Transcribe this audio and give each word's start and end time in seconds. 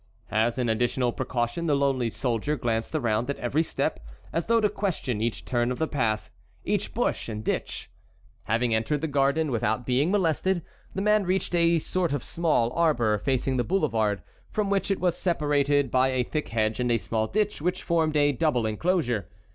As 0.31 0.57
an 0.57 0.67
additional 0.67 1.11
precaution 1.11 1.67
the 1.67 1.75
lonely 1.75 2.09
soldier 2.09 2.55
glanced 2.55 2.95
around 2.95 3.29
at 3.29 3.37
every 3.37 3.61
step 3.61 3.99
as 4.33 4.47
though 4.47 4.59
to 4.59 4.67
question 4.67 5.21
each 5.21 5.45
turn 5.45 5.71
of 5.71 5.77
the 5.77 5.87
path, 5.87 6.31
each 6.65 6.95
bush 6.95 7.29
and 7.29 7.43
ditch. 7.43 7.87
Having 8.45 8.73
entered 8.73 9.01
the 9.01 9.07
garden 9.07 9.51
without 9.51 9.85
being 9.85 10.09
molested, 10.09 10.63
the 10.95 11.03
man 11.03 11.23
reached 11.23 11.53
a 11.53 11.77
sort 11.77 12.13
of 12.13 12.23
small 12.23 12.71
arbor, 12.73 13.19
facing 13.19 13.57
the 13.57 13.63
boulevard, 13.63 14.23
from 14.49 14.71
which 14.71 14.89
it 14.89 14.99
was 14.99 15.15
separated 15.15 15.91
by 15.91 16.07
a 16.07 16.23
thick 16.23 16.49
hedge 16.49 16.79
and 16.79 16.91
a 16.91 16.97
small 16.97 17.27
ditch 17.27 17.61
which 17.61 17.83
formed 17.83 18.17
a 18.17 18.31
double 18.31 18.65
inclosure. 18.65 19.29